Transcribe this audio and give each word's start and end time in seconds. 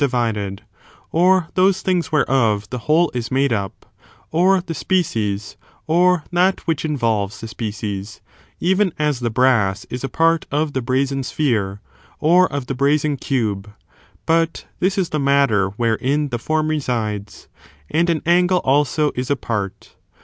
divided, 0.01 0.63
or 1.11 1.47
those 1.53 1.83
things 1.83 2.11
whereof 2.11 2.67
the 2.71 2.79
whole 2.89 3.11
is 3.13 3.29
made 3.29 3.53
up; 3.53 3.85
or 4.31 4.59
the 4.59 4.73
species, 4.73 5.57
or 5.85 6.23
that 6.31 6.61
which 6.65 6.83
involves 6.83 7.39
the 7.39 7.47
species, 7.47 8.19
even 8.59 8.91
as 8.97 9.19
the 9.19 9.29
brass 9.29 9.85
is 9.91 10.03
a 10.03 10.09
part 10.09 10.47
of 10.51 10.73
the 10.73 10.81
brazen 10.81 11.21
sphere, 11.21 11.81
or 12.19 12.51
of 12.51 12.65
the 12.65 12.73
brazen 12.73 13.15
cube, 13.15 13.69
(but 14.25 14.65
this 14.79 14.97
is 14.97 15.09
the 15.09 15.19
matter 15.19 15.67
wherein 15.67 16.29
the 16.29 16.39
form 16.39 16.69
resides,) 16.69 17.47
and 17.91 18.09
an 18.09 18.23
angle 18.25 18.57
also 18.65 19.11
is 19.13 19.29
a 19.29 19.35
part. 19.35 19.93